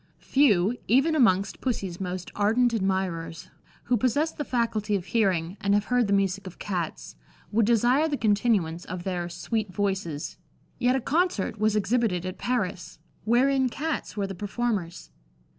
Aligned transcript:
Few, 0.17 0.75
even 0.87 1.13
amongst 1.13 1.61
Pussy's 1.61 2.01
most 2.01 2.31
ardent 2.33 2.73
admirers, 2.73 3.51
who 3.83 3.97
possess 3.97 4.31
the 4.31 4.43
faculty 4.43 4.95
of 4.95 5.05
hearing, 5.05 5.57
and 5.61 5.75
have 5.75 5.85
heard 5.93 6.07
the 6.07 6.11
music 6.11 6.47
of 6.47 6.57
Cats, 6.57 7.15
would 7.51 7.67
desire 7.67 8.07
the 8.07 8.17
continuance 8.17 8.83
of 8.83 9.03
their 9.03 9.29
"sweet 9.29 9.71
voices"; 9.71 10.37
yet 10.79 10.95
a 10.95 11.01
concert 11.01 11.59
was 11.59 11.75
exhibited 11.75 12.25
at 12.25 12.39
Paris, 12.39 12.97
wherein 13.25 13.69
Cats 13.69 14.17
were 14.17 14.25
the 14.25 14.33
performers. 14.33 15.11